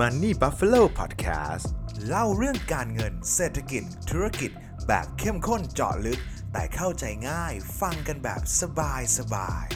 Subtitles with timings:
[0.00, 1.66] Money Buffalo Podcast
[2.06, 4.50] เล่าเรื่องการเงินเศรษฐกิจ ธุรกิจ
[4.86, 6.20] แบบเข้มข้นเจาะลึก
[6.52, 9.66] แต่เข้าใจง่ายฟังกันแบบสบายสบาย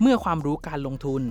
[0.00, 1.22] เมื่อความรู้การลงทุน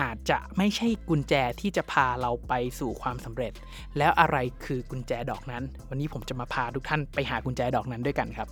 [0.00, 3.52] อาจจะไม่ใช่กุญแจที่จะพาเราไปสู่ความสำเร็จ
[3.98, 8.48] แล้วอะไรคือกุญแจดอกนั้น วันนี้ผมจะมาพาทุกท่านไปหากุญแจดอกนั้นด้วยกันครับ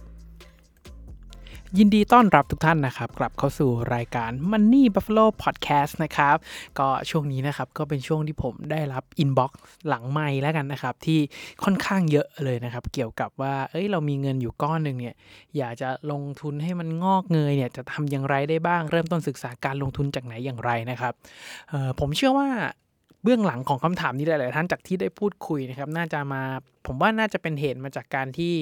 [1.77, 6.37] ยินดีต้อนรับทุกท่านนะครับ กลับเข้าสู่รายการ Money Buffalo Podcast นะครับ
[6.79, 9.51] ก็ช่วงนี้นะครับก็เป็นช่วงที่ผมได้รับ inbox
[9.89, 11.21] หลังไมค์แล้วกันนะครับ ที่
[11.65, 15.15] ค่อนข้างเยอะเลยนะครับ เกี่ยวกับว่า เอ้ยเรามีเงินอยู่ก้อนหนึ่งเนี่ย
[15.57, 21.13] อยากจะลงทุนให้มันงอกเงยเนี่ยจะทำอย่างไรได้บ้าง เริ่มต้นศึกษาการลงทุนจากไหนอย่างไรนะครับ
[22.01, 22.49] ผมเชื่อว่า
[23.23, 26.43] เบื้องหลังของคำถามนี้หลาย ๆ ท่านจากที่ได้พูดคุยนะครับ น่าจะมา
[26.87, 28.55] ผมว่าน่าจะเป็นเหตุมาจากการที่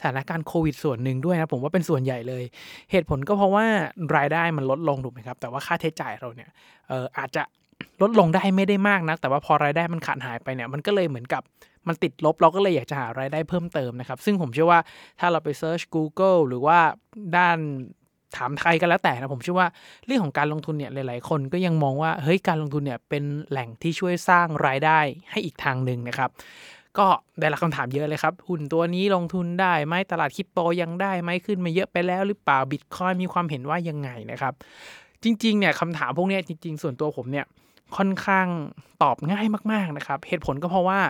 [0.00, 2.44] สถานการณ์โควิดส่วนหนึ่งด้วยนะผมว่าเป็นส่วนใหญ่เลย
[2.90, 3.64] เหตุผลก็เพราะว่า
[4.16, 6.50] รายได้มันลดลงถูกไหมครับ แต่ว่าค่าใช้จ่ายเราเนี่ย
[6.90, 7.42] อออาจจะ
[8.02, 11.42] ลดลงได้ไม่ได้มากนะแต่ว่าพอรายได้มันขาดหายไปเนี่ยมันก็เลยเหมือนกับ
[11.88, 14.80] มันติดลบเราก็เลยอยากจะหารายได้เพิ่มเติมนะครับ ซึ่งผมเชื่อว่า
[15.20, 16.78] ถ้าเราไปเซิร์ช Google หรือว่า
[17.36, 17.58] ด้าน
[18.36, 19.68] ถามใครก็แล้วแต่นะผมเชื่อว่า
[20.06, 24.98] เรื่องของการลงทุนเนี่ยหลาย ๆ คนก็ยังมองว่าเฮ้ยการลงทุนเนี่ยเป็นแหล่งที่ช่วยสร้างรายได้
[25.30, 26.30] ให้อีกทางหนึ่งนะครับ
[26.98, 27.08] ก็
[27.40, 34.54] ได้รับคำถามเยอะเลยครับ หุ้นตัวนี้ลงทุนได้ไหมตลาดคริปโปยังได้ไหมขึ้นมาเยอะไปแล้วหรือเปล่าบิตคอยมีความเห็นว่ายังไงนะครับ
[35.22, 37.46] จริงๆเนี่ยคำถามพวกนี้จริง ๆ ส่วนตัวผมเนี่ย
[37.96, 38.46] ค่อนข้าง
[39.02, 41.00] ตอบง่ายมาก ๆนะครับ เหตุผลก็เพราะว่า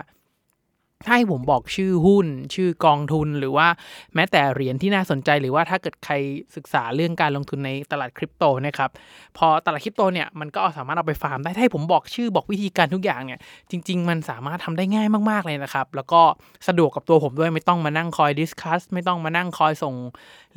[1.05, 3.67] ถ้าให้ผมบอกชื่อหุ้น ชื่อกองทุนหรือว่า
[4.15, 6.13] แม้แต่เหรียญที่น่าสนใจ หรือว่าถ้าเกิดใคร
[6.55, 8.89] ศึกษาเรื่องการลงทุนในตลาดคริปโตนะครับ
[9.37, 13.39] พอตลาดคริปโตเนี่ยมันก็สามารถเอาไปฟาร์มได้ถ้าให้ผมบอกชื่อบอกวิธีการทุกอย่างเนี่ย
[13.71, 16.21] จริง ๆ มันสามารถทำได้ง่ายมากๆเลยนะครับ แล้วก็
[16.67, 19.95] สะดวกกับตัวผมด้วยไม่ต้องมานั่งคอย discuss ไม่ต้องมานั่งคอยส่ง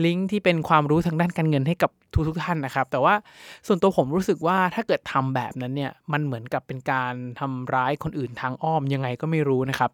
[0.04, 1.90] ลิงก์ที่เป็นความรู้ทางด้านการเงินให้กับ
[2.28, 3.14] ทุกๆท่านนะครับ แต่ว่า
[3.66, 9.90] ส่วนตัวผมรู้สึกว่าถ้าเกิดทำแบบนั้นเนี่ยมันเหมือนกับเป็นการทำร้ายคนอื่นทางอ้อมยังไงก็ไม่รู้นะครับ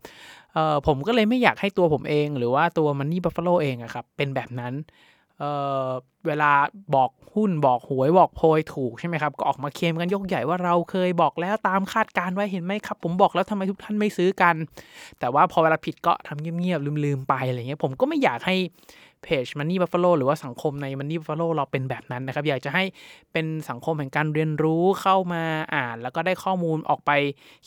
[0.58, 4.74] อ่อผมก็เลยไม่อยากให้ตัวผมเอง หรือว่าตัว Money Buffalo เองอะครับเป็นแบบนั้น
[5.36, 5.46] เอ่อ
[6.28, 6.50] เวลา
[6.94, 14.54] บอกหุ้นบอกหวยบอกโพยถูกใช่ไหมครับ ก็ออกมาเคลมกันยกใหญ่ว่าเราเคยบอกแล้วตามคาดการไว้เห็นไหมครับ ผมบอกแล้วทำไมทุกท่านไม่ซื้อกัน
[15.20, 18.56] แต่ว่าพอเวลาผิดก็ทำเงียบๆลืมๆไปอะไรเงี้ยผมก็ไม่อยากให้
[19.24, 22.84] เพจ Money Buffalo หรือว่าสังคมใน Money Buffalo เราเป็นแบบนั้นนะครับ อยากจะให้
[23.32, 25.42] เป็นสังคมแห่งการเรียนรู้เข้ามา
[25.74, 27.10] อ่าน แล้วก็ได้ข้อมูลออกไป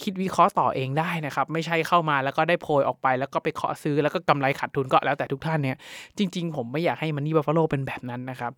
[0.02, 5.78] คิดวิเคราะห์ต่อเองได้นะครับ ไม่ใช่เข้ามาแล้วก็ได้โพยออกไป แล้วก็ไปเคาะซื้อแล้วก็กำไรขาดทุนก็แล้วแต่ทุกท่านเนี่ย
[6.18, 8.51] จริง ๆ ผมไม่อยากให้ Money Buffalo เป็นแบบนั้นนะครับ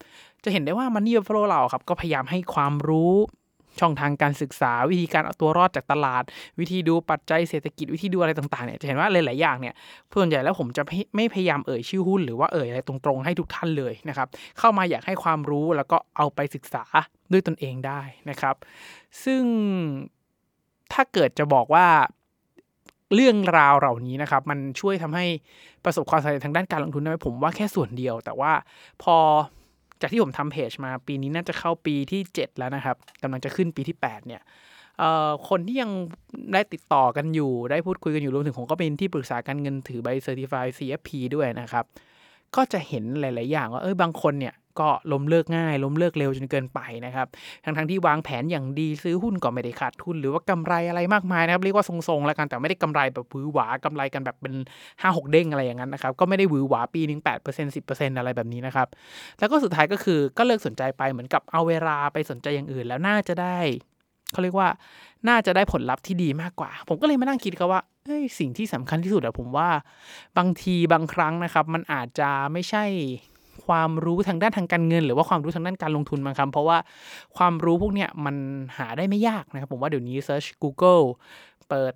[0.43, 3.13] จะเห็นได้ว่า Money Buffalo เราครับ ก็พยายามให้ความรู้
[3.79, 6.23] ช่องทางการศึกษาวิธีการเอาตัวรอดจากตลาด
[6.59, 9.75] วิธีดูปัจจัยเศรษฐกิจวิธีดูอะไรต่างๆเนี่ยจะเห็นว่าหลายๆอย่างเนี่ย
[10.15, 10.83] ส่วนใหญ่แล้วผมจะ
[11.15, 14.27] ไม่พยายามเอ่ยชื่อหุ้นหรือว่าเอ่ยอะไรตรงๆให้ทุกท่านเลยนะครับ
[14.59, 16.83] เข้ามาอยากให้ความรู้แล้วก็เอาไปศึกษา
[17.31, 18.55] ด้วยตนเองได้นะครับ
[19.23, 19.43] ซึ่ง
[20.93, 21.87] ถ้าเกิดจะบอกว่า
[23.15, 25.25] เรื่องราวเหล่านี้นะครับ มันช่วยทำให้
[25.85, 28.51] ประสบความสำเร็จทางด้านการลงทุนได้ไหมผมว่าแค่ส่วนเดียว แต่ว่า
[29.03, 29.17] พอ
[30.03, 34.41] จากที่ผมทำเพจมาปีนี้น่าจะเข้าปีที่ 7 แล้วนะครับกำลังจะขึ้นปีที่ 8 เนี่ย
[35.49, 35.91] คนที่ยัง
[36.53, 41.85] ได้ติดต่อกันอยู่ ได้พูดคุยกันอยู่รวมถึงผมก็เป็นที่ปรึกษาการเงินถือใบเซอร์ติฟาย CFP ด้วยนะครับ
[42.55, 47.27] ก็จะเห็นหลาย ๆ อย่างว่าเออบางคนเนี่ย ก็ล้มเลิกง่าย ล้มเลิกเร็วจนเกินไปนะครับ
[47.65, 54.53] ทั้งทั้งที่วางแผนอย่างดีซื้อหุ้นก็ไม่ได้ขาดทุน หรือว่ากำไรอะไรมากมายนะครับ เรียกว่าทรงๆแล้วกันแต่ไม่ได้กำไรแบบวือหวากำไรกันแบบเป็น
[54.91, 58.87] 5 6 เด้งอะไรอย่างนั้นนะครับ ก็ไม่ได้วือหวาปีหนึ่ง8% 10%อะไรแบบนี้นะครับ
[59.39, 63.57] แล้วก็สุดท้ายก็คือก็เลิกสนใจไปเหมือนกับเอาเวลาไปสนใจอย่างอื่น แล้วน่าจะได้
[64.31, 64.69] เขาเรียกว่า
[65.29, 69.69] น่าจะได้ผลลัพธ์ที่ดีมากกว่า ผมก็เลยมานั่งคิดครับว่าเสิ่งที่สำคัญที่สุดอะผมว่า
[70.37, 72.85] บางทีบางครั้งนะครับ มันอาจจะไม่ใช่
[73.65, 76.77] ความรู้ทางด้านทางการเงิน หรือว่าความรู้ทางด้านการลงทุนบางคำเพราะว่า
[77.37, 78.35] ความรู้พวกเนี้ยมัน
[78.77, 81.03] หาได้ไม่ยากนะครับ ผมว่าเดี๋ยวนี้ search Google
[81.69, 81.93] เปิด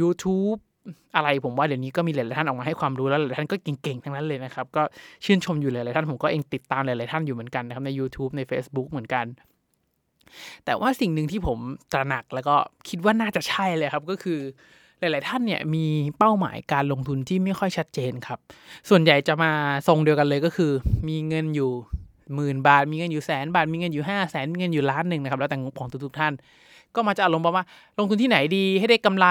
[0.00, 0.58] YouTube
[1.16, 4.82] อะไรผมว่าเดี๋ยวนี้ก็มีหลายๆท่านออกมาให้ความรู้แล้วหลายท่านก็เก่งๆ ทั้งนั้นเลยนะครับ ก็
[5.24, 9.26] ชื่นชมอยู่หลายๆท่านผมก็เองติดตามหลายๆท่านอยู่เหมือนกันนะครับใน YouTube ใน Facebook เหมือนกัน
[10.64, 11.58] แต่ว่าสิ่งหนึ่งที่ผม
[11.92, 12.56] ตระหนักแล้วก็
[12.88, 14.40] คิดว่าน่าจะใช่เลยครับก็คือ
[15.00, 15.86] หลาย ๆ ท่านเนี่ยมี
[16.18, 18.38] เป้าหมายการลงทุนที่ไม่ค่อยชัดเจนครับ
[18.88, 19.50] ส่วนใหญ่จะมา
[19.88, 20.72] ทรงเดียวกันเลยก็คือ
[21.08, 21.70] มีเงินอยู่
[22.34, 26.32] หมื่นบาท มีเงินอยู่แสนบาท มีเงินอยู่ห้าแสนมีเงินอยู่ล้านหนึ่งนะครับ แล้วแต่งบของทุก ๆ ท่าน
[26.94, 27.64] ก็มาจะอารมณ์ประมาณ
[27.98, 29.26] ลงทุนที่ไหนดีให้ได้กำไร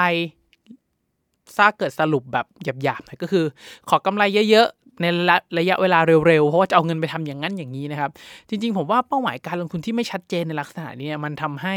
[1.58, 2.46] ถ้าเกิดสรุปแบบ
[2.84, 3.46] หยาบๆหน่อยก็คือ
[3.90, 8.12] ขอกำไรเยอะๆในระระยะเวลาเร็วๆ เพราะว่าจะเอาเงินไปทำอย่างนั้นอย่างนี้นะครับ
[8.50, 11.76] จริง ๆ ผมว่าเป้าหมายการลงทุนที่ไม่ชัดเจนในลักษณะนี้มันทำให้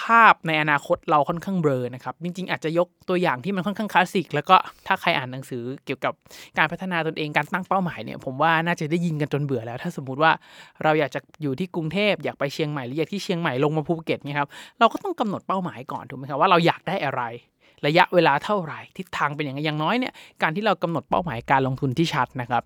[0.00, 4.56] ภาพในอนาคตเราค่อนข้างเบลอนะครับ จริง ๆ อาจจะยกตัวอย่างที่มันค่อนข้างคลาสสิก แล้วก็
[4.86, 6.12] ถ้าใครอ่านหนังสือเกี่ยวกับ
[6.58, 10.32] การพัฒนาตนเองการตั้งเป้าหมายเนี่ย ผมว่าน่าจะได้ยินกันจนเบื่อแล้ว ถ้าสมมติว่า
[10.82, 14.48] เราอยากจะอยู่ที่กรุงเทพอยากไปเชียงใหม่หรืออยากที่เชียงใหม่ลงมาภูเก็ตเนี่ยครับ
[14.78, 17.22] เราก็ต้องกำหนดเป้าหมายก่อนถูกไหมครับว่าเราอยากได้อะไร
[17.86, 20.12] ระยะเวลาเท่าไหร่ทิศทางเป็นอย่างไรอย่างน้อยเนี่ย
[20.42, 22.62] การที่เรากำหนดเป้าหมายการลงทุนที่ชัดนะครับ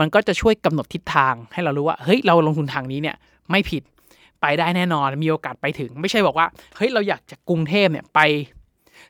[0.00, 3.16] มันก็จะช่วยกำหนดทิศทางให้เรารู้ว่าเฮ้ยเราลงทุนทางนี้เนี่ย
[3.50, 3.82] ไม่ผิด
[4.42, 6.46] ไปได้แน่นอนมีโอกาสไปถึง ไม่ใช่บอกว่า
[6.76, 8.20] เฮ้ยเราอยากจากกรุงเทพเนี่ยไป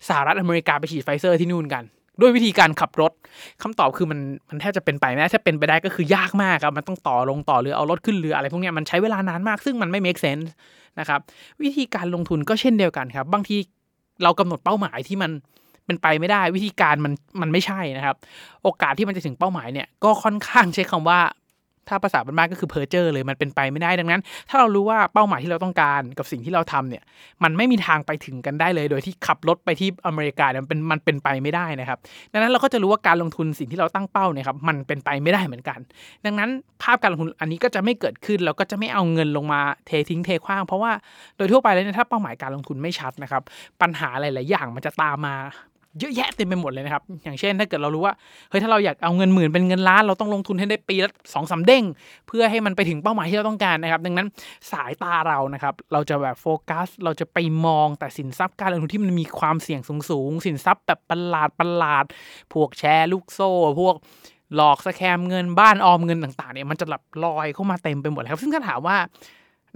[0.08, 1.84] สหรัฐอเมริกาไปฉีดไฟเซอร์ที่นู่นกัน
[2.20, 3.12] ด้วยวิธีการขับรถ
[3.62, 10.46] คำตอบคือมันมันแทบจะเป็นไปไม่ได้ถ้าเป็นไปได้ก็คือยากมากครับมันต้องต่อลงต่อเรือเอารถขึ้นเรืออะไรพวกนี้มันใช้เวลานานมากซึ่งมันไม่ make sense
[11.00, 11.20] นะครับ
[11.62, 13.56] วิธีการลงทุนก็เช่นเดียวกันครับ บางที
[14.22, 15.30] เรากำหนดเป้าหมายที่มัน
[15.86, 18.16] เป็นไปไม่ได้วิธีการมันมันไม่ใช่นะครับ
[18.62, 21.20] โอกาสที่มันจะถึงเป้าหมายเนี่ยก็ค่อนข้างใช้คำว่า
[21.88, 27.02] ถ้าภาษาบ้านๆก็คือเพอร์เจอร์เลยมันเป็นไปไม่ได้ดังนั้น ถ้าเรารู้ว่าเป้าหมายที่เราต้องการกับสิ่งที่เราทำเนี่ย
[27.42, 31.98] มันไม่มีทางไปถึงกันได้เลย โดยที่ขับรถไปที่อเมริกาเนี่ยมันเป็นมันเป็นไปไม่ได้นะครับ
[32.32, 35.78] ดังนั้นเราก็จะรู้ว่าการลงทุนสิ่งที่เราตั้งเป้าเนี่ยครับมันเป็นไปไม่ได้เหมือนกัน
[36.26, 36.50] ดังนั้น
[36.82, 40.92] ภาพการลงทุนอันนี้ก็จะไม่เกิดขึ้นแล้วก็จะไม่เอาเงินลงมาเททิ้งเทคว้าง เพราะว่า
[41.36, 43.42] โดยทั่วไปแล้วเนี่ยถ้าเป้าหมายการลงทุนไม่ชัดนะครับ
[43.80, 45.36] ปัญหาหลายๆอย่างมันจะตามมา
[45.98, 48.14] เยอะแยะเต็มไปหมดเลยนะครับ อย่างเช่นถ้าเกิดเรารู้ว่า
[48.50, 51.84] เฮ้ยถ้าเราอยากเอาเงินหมื่นเป็นเงินล้านเราต้องลงทุนให้ได้ปีละสองสาเด้ง
[52.28, 54.26] เพื่อให้มันไปถึงเป้าหมายที่เราต้องการนะครับ ดังนั้น
[54.72, 59.80] สายตาเรานะครับเราจะแบบโฟกัส เราจะไปมองแต่สินทรัพย์การลงทุนที่มันมีความเสี่ยง
[60.10, 62.04] สูงๆสินทรัพย์แบบประหลาดประหลาด
[62.52, 63.50] พวกแชร์ลูกโซ่
[63.80, 63.94] พวก
[64.56, 68.96] หลอกสแคมเงินบ้านออมเงินต่างๆเนี่ยมันจะหลับลอยเข้ามาเต็มไปหมดเลยครับ ซึ่งถ้าถามว่า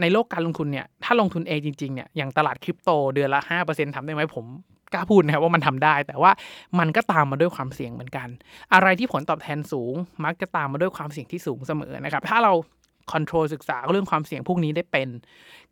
[0.01, 4.47] ในโลกการลงทุนเนี่ยถ้าลงทุนเองจริงๆเนี่ยอย่างตลาดคริปโตเดือนละ5%ทำได้ไหมผม
[4.97, 6.31] ล้าพูดนะครับว่ามันทำได้ แต่ว่า
[6.79, 8.29] มันก็ตามมาด้วยความเสี่ยงเหมือนกัน
[8.75, 9.95] อะไรที่ผลตอบแทนสูง
[10.25, 12.55] มักจะตามมาด้วยความเสี่ยงที่สูงเสมอนะครับ ถ้าเรา
[13.13, 15.09] คอนโทรลศึกษาเรื่องความเสี่ยงพวกนี้ได้เป็น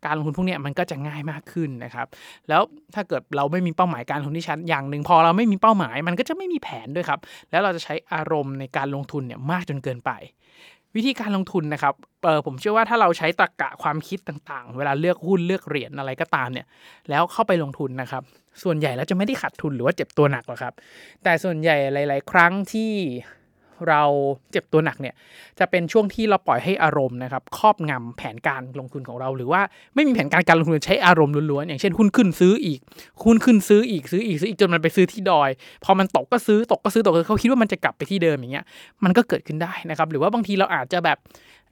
[0.05, 2.07] การลงทุนพวกนี้มันก็จะง่ายมากขึ้นนะครับ
[2.49, 2.61] แล้ว
[2.95, 7.19] ถ้าเกิดเราไม่มีเป้าหมายการลงทุนที่ชัดอย่างหนึ่งพอเราไม่มีเป้าหมาย มันก็จะไม่มีแผนด้วยครับ
[7.51, 10.11] แล้วเราจะใช้อารมณ์ในการลงทุนเนี่ยมากจนเกินไป
[10.95, 11.93] วิธีการลงทุนนะครับ
[12.23, 16.67] เออผมเชื่อว่าถ้าเราใช้ตรรกะความคิดต่างๆ เวลาเลือกหุ้นเลือกเหรียญอะไรก็ตามเนี่ย
[17.09, 18.23] แล้วเข้าไปลงทุนนะครับ
[18.63, 20.73] ส่วนใหญ่แล้วจะไม่ได้ขาดทุนหรือว่าเจ็บตัวหนักหรอกครับ
[21.23, 22.91] แต่ส่วนใหญ่หลาย ๆ ครั้งที่
[23.89, 24.01] เรา
[24.51, 25.15] เจ็บตัวหนักเนี่ย
[25.59, 29.61] จะเป็นช่วงที่เราปล่อยให้อารมณ์นะครับครอบงำแผนการลงทุนของเรา หรือว่า
[29.95, 32.79] ไม่มีแผนการการลงทุนใช้อารมณ์ล้วนๆอย่างเช่นหุ้นขึ้นซื้ออีก
[33.23, 35.49] หุ้นขึ้นซื้ออีกซื้ออีกซื้ออีกจนมันไปซื้อที่ดอย
[35.83, 38.65] พอมันตกก็ซื้อตกก็ซื้อตกเขาคิดว่ามันจะกลับไปที่เดิมอย่างเงี้ย
[39.03, 41.17] มันก็เกิดขึ้นได้นะครับหรือว่าบางทีเราอาจจะแบบ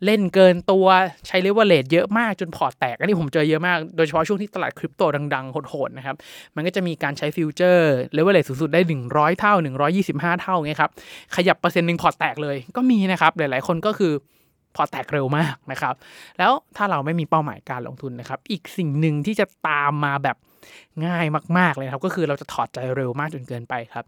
[0.06, 0.88] เล่นเกินตัว
[1.28, 5.02] ใช้เลเวลเลทเยอะมากจนพอร์ตแตก อันนี้ผมเจอเยอะมาก โดยเฉพาะช่วงที่ตลาดคริปโต
[5.36, 6.16] ดังๆโหดๆนะครับ
[6.56, 9.54] มันก็จะมีการใช้ฟิวเจอร์เลเวลเลทสูงสุดได้ 100 เท่า
[9.98, 10.92] 125 เท่าไงครับ
[11.36, 14.14] ขยับเปอร์เซ็นต์หนึ่งพอร์ตแตกเลยก็มีนะครับ หลายๆคนก็คือ
[14.76, 15.94] พอแตกเร็วมากนะครับ
[16.40, 20.38] แล้วถ้าเราไม่มีเป้าหมายการลงทุนนะครับ อีกสิ่งหนึ่งที่จะตามมาแบบ
[21.06, 21.26] ง่าย
[21.58, 24.06] มาก ๆเลยครับ ก็คือเราจะถอดใจเร็วมากจนเกินไปครับ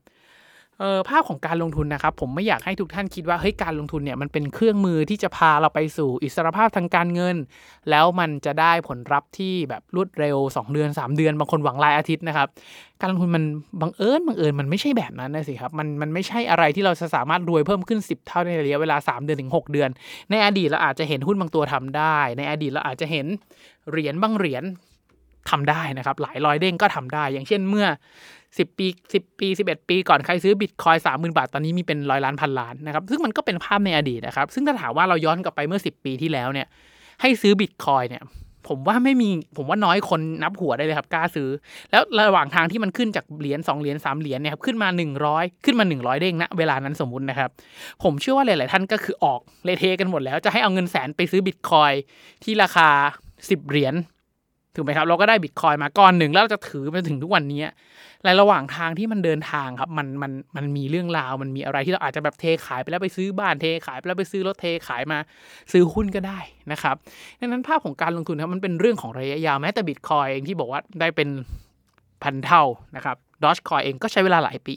[0.79, 7.35] เออภาพของการลงทุนนะครับ ผมไม่อยากให้ทุกท่านคิดว่าเฮ้ยการลงทุนเนี่ยมันเป็นเครื่องมือที่จะพาเราไปสู่อิสรภาพทางการเงิน
[7.89, 12.47] แล้วมันจะได้ผลลัพธ์ที่แบบรวดเร็ว 2 เดือน 3 เดือน บางคนหวังรายอาทิตย์นะครับ
[13.01, 13.43] การลงทุนมัน
[13.81, 19.89] บังเอิญบังเอิญมันไม่ใช่แบบนั้นนะสิครับมันมันไม่ใช่อะไรที่เราจะสามารถรวยเพิ่มขึ้น 10 เท่าในระยะเวลา 3 เดือนถึง 6 เดือน
[20.31, 23.25] ในอดีตเราอาจจะเห็นหุ้นบางตัวทำได้ ในอดีตเราอาจจะเห็น
[23.89, 24.63] เหรียญบางเหรียญ
[25.49, 27.87] ทำได้นะครับหลายร้อยเด้งก็ทำได้ อย่างเช่นเมื่อ
[28.57, 36.67] สิบปีสิบปีสิบเอ็ดปีก่อนใครซื้อบิตคอยสามหมื่นบาท ตอนนี้มีเป็นร้อยล้านพันล้านนะครับ ซึ่งมันก็เป็นภาพในอดีตนะครับ ซึ่งถ้าถามว่าเราย้อนกลับไปเมื่อสิบปีที่แล้วเนี่ย
[37.21, 38.23] ให้ซื้อบิตคอยเนี่ย
[38.67, 41.49] ผมว่าไม่มีผมว่าน้อยคนนับหัวได้เลยครับกล้าซื้อ
[41.91, 47.49] แล้วระหว่างทางที่มันขึ้นจากเหรียญสองเหรียญสามเหรียญเนี่ยครับขึ้นมาหนึ่งร้อยขึ้นมาหนึ่งร้อยเด้งนะเวลานั้นสมมุตินะครับ
[48.03, 51.91] ผมเชื่อว่าหลาย ๆ ท่านก็คือออกเลเทกันหมดแล้วจะให้เอาเงินแสนไปซื้อบิตคอย
[52.43, 52.89] ที่ราคา
[53.49, 53.93] สิบเหรียญ
[54.75, 57.61] ถูกไหมครับเราก็ได้บิตคอยมาก้อนหนึ่งแล้วเราจะถือมาถึงทุกวันนี้
[58.25, 65.17] ในระหว่างทางที่มันเดินทางครับมันมันมันมีเรื่องราวมันมีอะไรที่เราอาจจะแบบเทขายไปแล้วไปซื้อบ้านเทขายไปแล้วไปซื้อรถเทขายมา
[65.71, 66.39] ซื้อหุ้นก็ได้
[66.71, 66.95] นะครับ
[67.39, 71.29] ดังนั้นภาพของการลงทุนครับมันเป็นเรื่องของระยะยาวแม้แต่บิตคอยเองที่บอกว่าได้เป็น
[72.23, 72.63] พันเท่า
[72.95, 74.75] นะครับดอชคอยเองก็ใช้เวลาหลายปี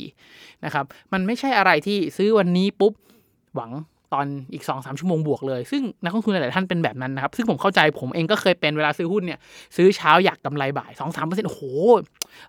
[0.64, 2.93] นะครับมันไม่ใช่อะไรที่ซื้อวันนี้ปุ๊บ
[3.55, 3.71] หวัง
[4.14, 9.38] ตอนอีก2อสชั่วโมงบวกเลย ซึ่งนักลงทุนหลายท่านเป็นแบบนั้นนะครับ ซึ่งผมเข้าใจผมเองก็เคยเป็นเวลาซื้อหุ้นเนี่ย
[9.76, 11.62] ซื้อเช้าอยากกำไรบ่าย2อสามเปอร์เซ็นต์โอ้โห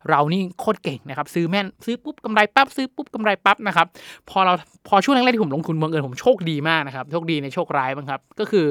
[0.10, 3.88] เรานี่โคตรเก่งนะครับ ซื้อแม่นซื้อปุ๊บกำไรปั๊บซื้อปุ๊บกำไรปั๊บนะครับ
[4.30, 4.54] พอเรา
[4.88, 8.66] พอช่วงแรกๆที่ผมลงทุนบังเอิญผมโชคดีมากนะครับ โชคดีในโชคร้ายบ้างครับ ก็คือ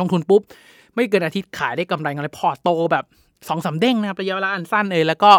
[0.00, 0.42] ลงทุนปุ๊บ
[0.94, 3.04] ไม่เกินอาทิตย์ขายได้กำไรเงินเลยพอโตแบบ
[3.48, 5.32] สองสาเด้งนะครับระยะเวลาอันสั้นเลยแล้วก็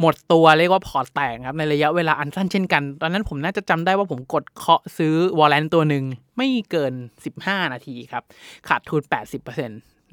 [0.00, 6.04] หมดตัวเรียกว่าพอร์ตแตกครับในระยะเวลาอันสั้นเช่นกัน ตอนนั้นผมน่าจะจำได้ว่าผมกดเคาะซื้อวอลเลนตัวหนึ่ง
[6.36, 6.92] ไม่เกิน
[7.34, 8.22] 15 นาทีครับ
[8.68, 9.60] ขาดทุน 80%เ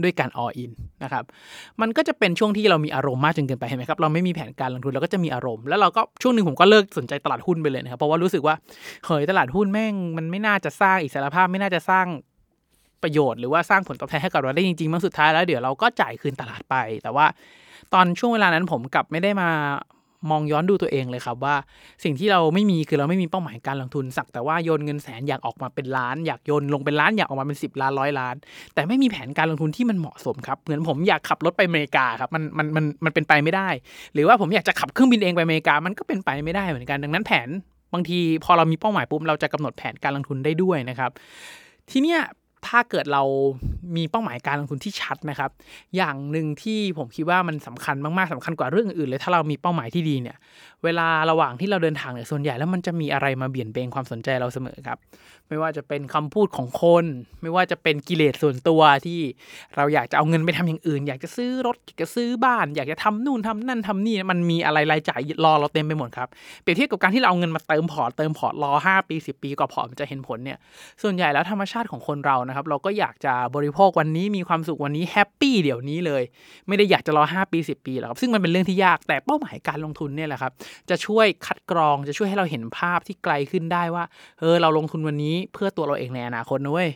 [0.04, 0.72] ด้วยการ all in
[1.04, 1.24] นะครับ
[1.82, 8.56] มันก็จะเป็นช่วงที่เรามีอารมณ์มากจนเกินไปเห็นไหมครับ เราไม่มีแผนการลงทุนเราก็จะมีอารมณ์ แล้วเราก็ช่วงหนึ่งผมก็เลิกสนใจตลาดหุ้นไปเลยนะครับ เพราะว่ารู้สึกว่า
[9.06, 12.06] เฮ้ยตลาดหุ้นแม่งมันไม่น่าจะสร้างอิสรภาพไม่น่าจะสร้าง
[13.04, 17.26] ประโยชน์หรือว่าสร้างผลตอบแทนให้กับเราได้จริงๆมั้งสุดท้ายแล้วเดี๋ยวเราก็จ่ายคืนตลาดไป แต่ว่า
[17.94, 19.50] ตอนช่วงเวลานั้นผมกลับไม่ได้มา
[20.32, 21.56] มองย้อนดูตัวเองเลยครับว่า
[22.04, 28.36] สิ่งที่เราไม่มีคือเราไม่มีเป้าหมายการลงทุนสักแต่ว่าโยนเงินแสนอยากออกมาเป็นล้านอยากโยนลงเป็นล้านอยากออกมาเป็น 10 ล้านร้อยล้าน
[28.74, 33.68] แต่ไม่มีแผนการลงทุนที่มันเหมาะสมครับเหมือนผมอยากขับรถไปอเมริกาครับมันมันมันมันเป็นไปไม่ได้
[34.14, 37.50] หรือว่าผมอยากจะขับเครื่องบินเองไปอเมริกามันก็เป็นไปไม่ได้เหมือนกันดังนั้นแผน
[37.94, 41.12] บางทีพอเรามีเป้าหมายปุ๊บเราจะกำหนดแผนการลงทุนได้ด้วยนะครับ
[41.92, 42.20] ทีเนี้ย
[42.68, 43.24] ถ้าเกิดเรา
[43.96, 45.52] มีเป้าหมายการลงทุนที่ชัดนะครับ
[45.96, 50.38] อย่างหนึ่งที่ผมคิดว่ามันสำคัญมากๆสำคัญกว่าเรื่องอื่นเลย ถ้าเรามีเป้าหมายที่ดีเนี่ย
[50.84, 54.98] เวลาระหว่างที่เราเดินทางเนี่ยส่วนใหญ่แล้วมันจะมีอะไรมาเบี่ยนเบนความสนใจเราเสมอครับ
[55.50, 57.06] ไม่ว่าจะเป็นคำพูดของคน
[57.42, 59.20] ไม่ว่าจะเป็นกิเลสส่วนตัวที่
[59.76, 66.28] เราอยากจะเอาเงินไปทำอย่างอื่น อยากจะซื้อรถอยากจะซื้อบ้าน อยากจะทำนู่นทำนั่นทำนี่มันมีอะไรรายจ่ายรอเราเต็มไปหมดครับ
[66.62, 70.58] เปรียบเทียบกับการที่เราเอาเงินมาเติมพอร์ตเติมพอร์ตรอ5ปี10 ปีกว่าพอร์ตมันจะเห็นผลเนี่ย
[71.02, 76.24] ส่วนใหญ่แล้วธรรมชาติของคนเรานะครับ เราก็อยากจะบริโภควันนี้มีความสุขวันนี้ happy เดี๋ยวนี้เลย
[76.68, 80.52] ไม่ได้อยากจะรอ 5 ปี 10 ปีหรอกครับซึ่งมันเป็นเรื่องที่ยากแต่เป้าหมายการลงทุนเนี่ยแหละครับ
[80.90, 84.04] จะช่วยคัดกรองจะช่วยให้เราเห็นภาพที่ไกลขึ้นได้ว่า
[84.40, 86.90] เออเราลงทุนวันนี้เพื่อตัวเราเองในอนาคตนะเว้ย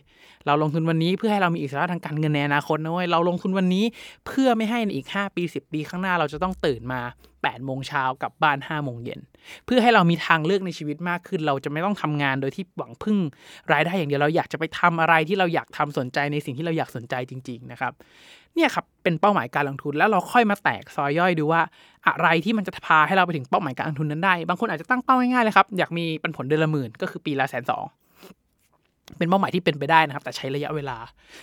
[0.47, 3.85] เราลงทุนวันนี้เพื่อให้เรามีอิสระทางการเงินในอนาคตนะเว้ยเราลงทุนวันนี้
[4.27, 7.01] เพื่อไม่ให้ในอีก 5 ปี 10 ปีข้างหน้าเราจะต้องตื่นมา
[7.33, 9.19] 8โมงเช้ากับบ้าน5โมงเย็น
[9.65, 13.17] เพื่อให้เรามีทางเลือกในชีวิตมากขึ้น เราจะไม่ต้องทำงานโดยที่หวังพึ่ง
[13.71, 17.93] รายได้อย่างเดียวเราอยากจะไปทำอะไรที่เราอยากทำสนใจในสิ่งที่เราอยากสนใจจริง ๆ นะครับ
[18.55, 21.61] เนี่ยครับเป็นเป้าหมายการลงทุนแล้วเราค่อยมาแตกซอยย่อยดูว่า
[22.07, 27.85] อะไรที่มันจะพาให้เราไปถึงเป้าหมายการลงทุนนั้นได้ บางคนอาจจะตั้งเป้าง่ายๆเลยครับอยากมีปันผลเดือนละหมื่นก็คือปีละแสนสอง
[29.17, 30.97] เป็นเป้าหมายที่เป็นไปได้นะครับ แต่ใช้ระยะเวลา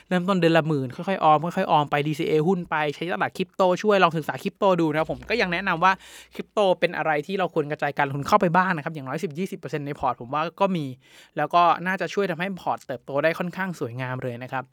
[0.08, 5.92] เริ่มต้นเดือนละหมื่นค่อยๆออมค่อยๆออมไป DCA หุ้นไปใช้ตลาดคริปโตช่วยลองศึกษาคริปโตดูนะครับผมก็ยังแนะนำว่า
[6.34, 9.18] คริปโตเป็นอะไรที่เราควรกระจายการลงทุนเข้าไปบ้างนะครับ อย่างน้อย
[9.50, 10.86] 10-20%ในพอร์ตผมว่าก็มี
[11.36, 14.64] แล้วก็น่าจะช่วยทำให้พอร์ตเติบโตได้ค่อนข้างสวยงามเลยนะครับ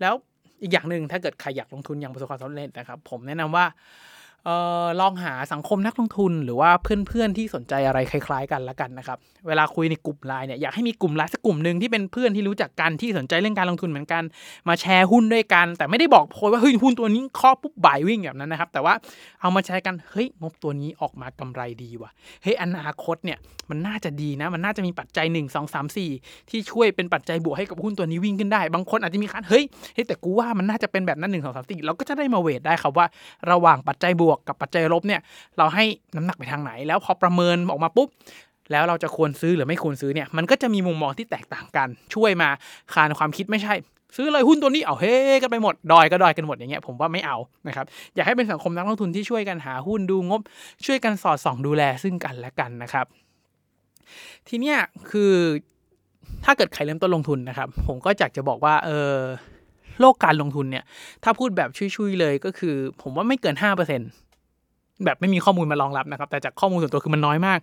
[0.00, 0.14] แล้ว
[0.62, 3.64] อีกอย่างหนึ่งถ้าเกิดใครอยากลงทุนอย่างประสบความสำเร็จนะครับ ผมแนะนำว่า
[4.48, 4.50] อ
[4.84, 14.22] อลองหาสังคมนักลงทุนหรือว่าเพื่อนๆที่สนใจอะไรคล้ายๆกันละกันนะครับ เวลาคุยในกลุ่มไลน์เนี่ยอยากให้มีกลุ่มไลน์สักกลุ่มหนึ่งที่เป็นเพื่อนที่รู้จักกันที่สนใจเรื่องการลงทุนเหมือนกัน
[14.68, 18.94] มาแชร์หุ้นด้วยกัน แต่ไม่ได้บอกโพยว่าเฮ้ยหุ้นตัวนี้ข้อปุ๊บบ่ายวิ่งแบบนั้นนะครับ แต่ว่า
[19.40, 22.10] เอามาแชร์กันเฮ้ยงบตัวนี้ออกมากำไรดีว่ะ
[22.42, 23.38] เฮ้ยอนาคตเนี่ย
[23.70, 33.06] มันน่าจะดีนะมันน่าจะมีปัจจัย 1 2 3 4 ที่ช่วยเป็นปัจจัยบวกให้กับหุ้นตัวนี้วิ่งขึ้นได้ บางคนอาจจะมีคันเฮ้ยเฮ้ยแต่กูว่ามันน่าจะเป็นแบบนั้นหนึ่งสองสามสี่เราก็จะได้มาเวทได้ครับว่า
[33.50, 35.20] ระหว่างปัจจัยบวกกับปัจจัยลบเนี่ย
[35.58, 35.84] เราให้
[36.16, 38.08] น้ำหนักไปทางไหน แล้วพอประเมินออกมาปุ๊บ
[38.70, 42.48] แล้วเราจะควรซื้อหรือไม่ควรซื้อเนี่ยมันก็จะมีมุมมองที่แตกต่างกัน ช่วยมา
[42.94, 43.74] คานความคิดไม่ใช่
[44.16, 47.36] ซื้อเลยหุ้นตัวนี้เอาเฮ้กันไปหมดดอยก็ดอยกันหมดอย่างเงี้ยผมว่าไม่เอา
[47.68, 50.40] นะครับอยากให้เป็นสังคมนักลงทุนที่ช่วยกันหาหุ้นดูงบ
[50.86, 53.06] ช่วยกันสอดส่องดูแลซึ่งกันและกันนะครับ
[54.48, 54.78] ทีเนี้ย
[55.10, 55.32] คือ
[56.44, 59.14] ถ้าเกิดใครเริ่มต้นลงทุนนะครับ ผมก็อยากจะบอกว่าเออ
[60.00, 60.84] โลกการลงทุนเนี่ย
[61.24, 64.00] ถ้าพูดแบบชุยๆเลยก็คือ ผมว่าไม่เกินห้าเปอร์เซ็น
[65.04, 67.58] แบบไม่มีข้อมูลมารองรับนะครับ แต่จากข้อมูลส่วนตัวคือมันน้อยมาก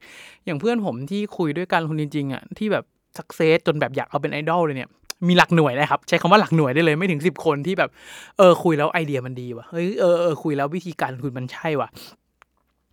[0.46, 2.84] อย่างเพื่อนผมที่คุยด้วยการลงทุนจริงๆอะที่แบบ
[3.18, 4.90] สักเซสจนแบบอยากเอาเป็นไอดอลเลยเนี่ย
[5.28, 7.90] มีหลักหน่วยนะครับ ใช้คำว่าหลักหน่วยได้เลยไม่ถึงสิบคนที่แบบ
[8.38, 11.90] เออคุยแล้วไอเดียมันดีว่ะเฮ้ยเออเออคุยแล้ววิธีการลงทุนมันใช่ว่ะ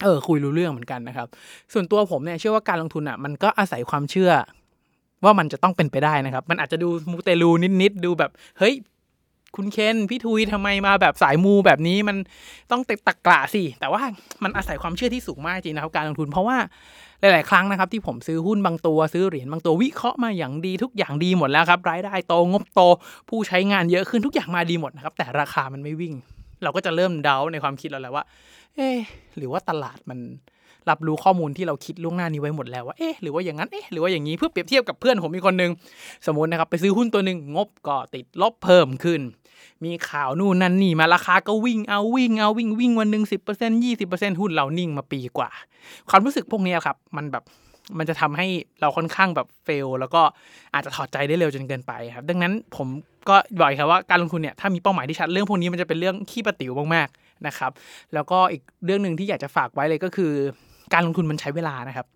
[0.04, 1.28] เออคุยรู้เรื่องเหมือนกันนะครับ
[1.73, 4.30] ส่วนตัวผมเนี่ยเชื่อว่าการลงทุนอะมันก็อาศัยความเชื่อ
[5.25, 7.50] ว่ามันจะต้องเป็นไปได้นะครับ มันอาจจะดูมูเตลู
[7.83, 8.75] นิดๆ ดูแบบ เฮ้ย
[9.57, 12.17] คุณเคนพี่ทุยทำไมมาแบบสายมูแบบนี้มัน
[12.71, 14.02] ต้องติดตะกละสิ แต่ว่า
[14.45, 16.59] มันอาศัยความเชื่อที่สูงมากจริงนะครับการลงทุน เพราะว่า
[17.21, 22.81] หลาย ๆ ครั้งนะครับที่ผมซื้อหุ้นบางตัวซื้อเหรียญบางตัววิเคราะห์มาอย่างดีทุกอย่างดีหมดแล้วครับรายได้โตงบโต
[23.28, 26.14] ผู้ใช้งานเยอะขึ้นทุกอย่างมาดีหมดนะครับแต่ราคามันไม่วิ่ง
[26.62, 28.25] เราก็จะเริ่มเดาในความคิดเราแล้วว่า
[28.76, 28.88] เอ๊
[29.37, 30.19] หรือว่าตลาดมัน
[30.90, 35.73] รับรู้ข้อมูลที่เราคิดล่วงหน้านี้ไว้หมดแล้วว่าเอ๊ะหรือว่าอย่างนั้นเอ๊ะหรือว่าอย่างนี้เพื่อเปรียบเทียบกับเพื่อนผมมีคนหนึ่ง
[36.26, 39.21] สมมตินะครับไปซื้อหุ้นตัวหนึ่งงบก็ติดลบเพิ่มขึ้น
[39.85, 45.50] มีข่าวนู่นนั่นนี่มาราคาก็วิ่งเอาวิ่งเอาวิ่งวิ่งวันหนึ่งสิบเปอร์เซ็นต์ยี่สิบเปอร์เซ็นต์หุ้นเรานิ่งมาปีกว่า
[46.11, 47.45] ความรู้สึกพวกนี้ครับมันแบบ
[47.99, 48.47] มันจะทำให้
[48.80, 50.23] เราค่อนข้างแบบเฟล แล้วก็
[50.75, 52.88] อาจจะถอดใจได้เร็วจนเกินไปครับ ดังนั้นผม
[53.28, 57.71] ก็บอกครับว่าการลงทุนเนี่ยถ้ามีเป้าหมายที่ชัดเรื่องพวกนี้มันจะเป็นเรื่องขี้ประติ๋วมากๆนะครับ
[58.14, 60.33] แล้วก็อีกเรื่องหนึ่งที่อยากจะฝากไว้เลยก็คือ
[60.92, 62.07] การลงทุนมันใช้เวลานะครับ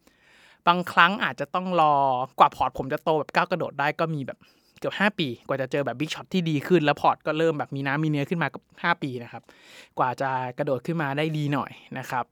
[0.68, 1.94] บางครั้งอาจจะต้องรอ
[2.38, 4.38] กว่าพอร์ตผมจะโตแบบก้าวกระโดดได้ก็มีแบบ
[4.78, 9.42] เกือบ5 ปี กว่าจะเจอแบบ big shot ที่ดีขึ้น แล้วพอร์ตก็เริ่มแบบมีน้ำมีเนื้อขึ้นมากับ5ปีนะครับ
[9.98, 12.24] กว่าจะกระโดดขึ้นมาได้ดีหน่อยนะครับ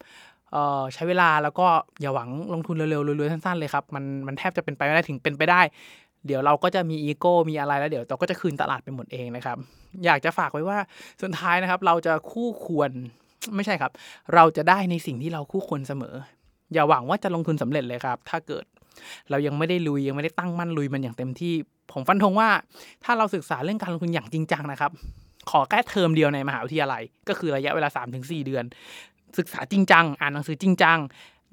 [0.94, 1.66] ใช้เวลาแล้วก็
[2.00, 5.60] อย่าหวังลงทุนเร็วๆรวยๆสั้นๆเลยครับมันมันแทบจะเป็นไปไม่ได้ถึงเป็นไปได้
[6.26, 9.56] เดี๋ยวเราก็จะมีอีโก้มีอะไรแล้วเดี๋ยวเราก็จะคืนตลาดไปหมดเองนะครับ
[10.04, 10.78] อยากจะฝากไว้ว่า
[11.22, 12.90] สุดท้ายนะครับ เราจะคู่ควร
[13.56, 13.92] ไม่ใช่ครับ
[14.34, 16.14] เราจะได้ในสิ่งที่เราคู่ควรเสมอ
[16.72, 18.64] อย่าหวังว่าจะลงทุนสำเร็จเลยครับ ถ้าเกิด
[19.30, 21.54] เรายังไม่ได้ลุยยังไม่ได้ตั้งมั่นลุยมันอย่างเต็มที่
[21.92, 22.48] ผมฟันธงว่า
[23.04, 24.92] ถ้าเราศึกษาเรื่องการลงทุนอย่างจริงจังนะครับ
[25.50, 28.64] ขอแค่เทอมเดียวในมหาวิทยาลัย ก็คือระยะเวลา 3-4 เดือน
[29.38, 30.98] ศึกษาจริงจัง อ่านหนังสือจริงจัง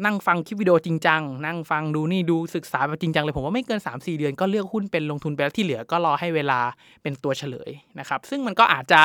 [0.06, 6.60] นั่งฟังคลิปวิดีโอจริงจัง นั่งฟังดูนี่ดูศึกษาแบบจริงจังเลย ผมว่าไม่เกิน 3-4 เดือนก็เลือกหุ้นเป็นลงทุนไปแล้วที่เหลือก็รอให้เวลา
[7.01, 9.01] เป็นตัวเฉลยนะครับ ซึ่งมันก็อาจจะ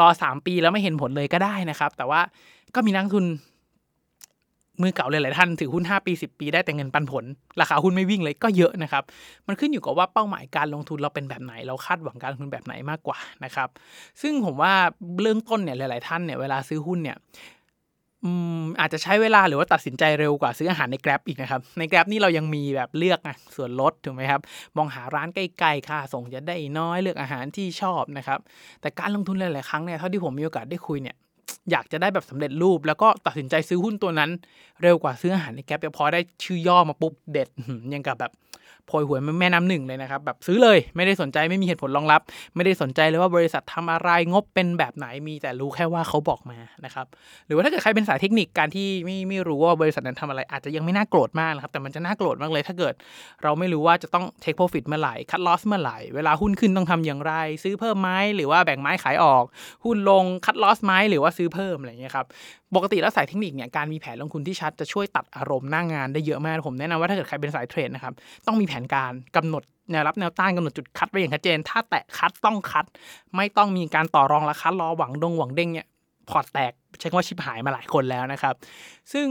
[0.00, 2.20] รอ 3 ปีแล้วไม่เห็นผลเลยก็ได้นะครับ แต่ว่า
[2.74, 3.26] ก็มีนักทุน
[4.82, 7.24] มือเก่าเลยหลายท่านถือหุ้น 5 ปี 10 ปีได้แต่เงินปันผล
[7.60, 9.02] ราคาหุ้นไม่วิ่งเลยก็เยอะนะครับ
[9.46, 13.68] มันขึ้นอยู่กับว่าเป้าหมายการลงทุนเราเป็นแบบไหน เราคาดหวังการลงทุนแบบไหนมากกว่านะครับ
[14.22, 14.72] ซึ่งผมว่า
[15.20, 17.16] เรื่องต้นเนี่ยหลาย ๆ ท่านเนี่ยเวลาซื้อหุ้นเนี่ย
[18.80, 24.40] อาจจะใช้เวลาหรือว่าตัดสินใจเร็วกว่าซื้ออาหารใน Grab อีกนะครับ ใน Grab นี่เรายังมีแบบเลือกนะส่วนลดถูกไหมครับ
[24.76, 28.38] มองหาร้านใกล้ๆ ค่าส่งจะได้น้อยเลือกอาหารที่ชอบนะครับ
[28.80, 31.16] แต่การลงทุนหลายๆครั้งเนี่ยเท่าที่ผมมีโอกาสได้คุยเนี่ย
[31.70, 34.30] อยากจะได้แบบสำเร็จรูป แล้วก็ตัดสินใจซื้อหุ้นตัวนั้น
[34.82, 37.48] เร็วกว่าซื้ออาหารในแก๊ปพอได้ชื่อย่อมาปุ๊บเด็ด
[37.92, 38.32] ยังกับแบบ
[38.86, 42.20] โพยหวยแม่น้ำหนึ่งเลยนะครับ แบบซื้อเลยไม่ได้สนใจไม่มีเหตุผลรองรับ
[42.54, 47.06] ไม่ได้สนใจเลยว่าบริษัททำอะไรงบเป็นแบบไหนมีแต่รู้แค่ว่าเขาบอกมานะครับ
[47.46, 52.94] หรือว่าถ้าเกิดใครเป็นสายเทคนิคการที่ไม่ไม่รู้ว่าบริษัทนั้นทำอะไร อาจจะยังไม่น่าโกรธมากนะครับแต่มันจะน่าโกรธมากเลย ถ้าเกิด
[53.42, 59.44] เราไม่รู้ว่าจะต้อง take profit เมื่อไหร่ cut loss เมื่อไหร่เวลาหุ้นขึ้นต้องทำอย่างไร ซื้อเพิ่มไหมหรือว่าแบ่งไม้ขายออก
[59.84, 62.26] หุ้นลง cut loss ไหมหรือว่าซื้อเพิ่มอะไรอย่างเงี้ยครับ
[62.74, 68.14] ปกติแล้วสายเทคนิคเนี่ยการมีแผนลงทุนที่ชัดจะช่วยตัดอารมณ์หน้างงานได้เยอะมากผมแนะนำว่าถ้าเกิดใครเป็นสายเทรดนะครับ
[68.46, 72.84] ต้องมีแผนการกำหนดแนวรับแนวต้านกำหนดจุดคัดไว้อย่างชัดเจน ถ้าแตะคัดต้องคัด
[73.36, 75.86] ไม่ต้องมีการต่อรองราคารอหวังดงหวังเด้งเนี่ย
[76.30, 78.54] พอร์ตแตกใช้คำว่าชิบหายมาหลายคนแล้วนะครับ
[79.12, 79.26] ซึ่ง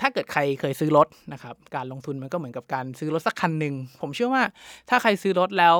[0.00, 4.42] ถ้าเกิดใครเคยซื้อรถนะครับการลงทุนมันก็เหมือนกับการซื้อรถสักคันหนึ่งผมเชื่อว่า
[4.88, 5.76] ถ้าใครซื้อรถแล้ว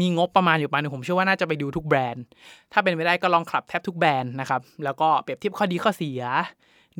[0.00, 2.24] มีงบประมาณอยู่ประมาณหนึงผมเชื่อว่าน่าจะไปดูทุกแบรนด์
[2.72, 6.22] ถ้าเป็นไปได้ก็ลองขับแทบทุกแบรนด์นะครับ แล้วก็เปรียบเทียบข้อดีข้อเสีย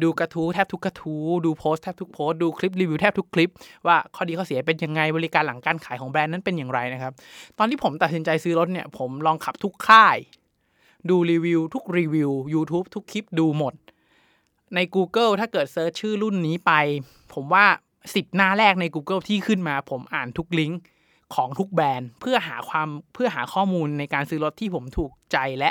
[0.03, 3.51] ดูกระทู้แทบทุกกระทู้ดูโพสแทบทุกโพสดูคลิปรีวิวแทบทุกคลิป
[3.87, 7.13] ว่าข้อดีข้อเสียเป็นยังไงบริการหลังการขายของแบรนด์นั้นเป็นอย่างไรนะครับ
[7.59, 10.17] ตอนที่ผมตัดสินใจซื้อรถเนี่ยผมลองขับทุกค่าย
[11.11, 13.75] ดูรีวิวทุกรีวิว YouTube ทุกคลิปดูหมด
[14.75, 16.73] ใน Google ถ้าเกิดเซิร์ชชื่อรุ่นนี้ไป
[17.35, 17.65] ผมว่า
[18.03, 20.79] 10หน้าแรกใน Google ที่ขึ้นมา ผมอ่านทุกลิงก์
[21.35, 25.71] ของทุกแบรนด์ เพื่อหาความเพื่อหาข้อมูลในการซื้อรถที่ผมถูกใจและ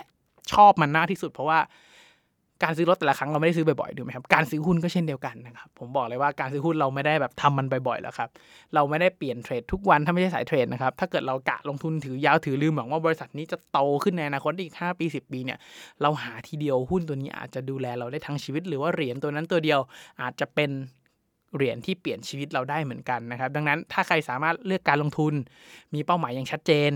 [0.53, 1.59] ชอบมันมากที่สุด เพราะว่า
[2.63, 8.29] การซื้อรถแต่ละครั้งเราไม่ได้ซื้อบ่อยๆถูกไหมครับการซื้อหุ้นก็เช่นเดียวกันนะครับผมบอกเลยว่าการซื้อหุ้นเราไม่ได้แบบทำมันบ่อยๆแล้วครับ
[8.75, 15.59] เราไม่ได้เปลี่ยนเทรดทุกวันถ้าไม่ใช่สายเทรดนะครับถ้าเกิดเรากะลงทุนถือยาวถือลืมหวังว่าบริษัทนี้จะโตขึ้นในอนาคตอีก 5 ปี 10 ปีเนี่ย
[16.01, 19.79] เราหาทีเดียวหุ้นตัวนี้อาจจะดูแลเราได้ทั้งชีวิต หรือว่าเหรียญตัวนั้นตัวเดียว
[20.21, 20.69] อาจจะเป็น
[21.55, 25.33] เหรียญที่เปลี่ยนชีวิตเราได้เหมือนกันนะครับ ดังนั้นถ้าใครสามารถเลือกการลงทุน
[25.93, 26.91] มีเป้าหมายอย่างชัดเจน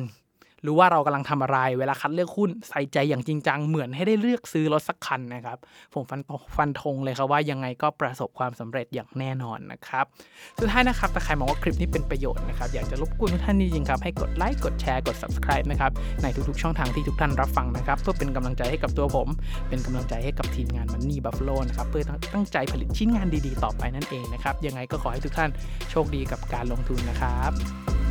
[0.68, 5.58] รู้ว่าเรากำลังทำอะไร เวลาคัดเลือกหุ้นใส่ใจอย่างจริงจังเหมือนให้ได้เลือกซื้อรถสักคันนะครับ
[5.94, 6.22] ผมฟัน
[6.58, 10.06] ฟันธงเลยครับว่ายังไงก็ประสบความสำเร็จอย่างแน่นอนนะครับ
[10.60, 15.92] สุดท้ายนะครับถ้าใครมองว่าคลิปนี้เป็นประโยชน์นะครับอยากจะรบกวนทุกท่านจริงๆครับให้กดไลค์กดแชร์กด subscribe นะครับ
[16.24, 19.28] ในทุกๆช่องทางที่ทุกท่านรับฟังนะครับเพื่อเป็นกำลังใจให้กับตัวผม
[19.70, 25.50] เป็นกำลังใจให้กับทีมงาน Money Buffalo นะครับเพื่อตั้งใจผลิตชิ้นงานดีๆ ต่อไปนั่นเองนะครับยังไงก็ขอให้ทุกท่าน
[25.92, 28.05] โชคดีกับการลงทุนนะครับ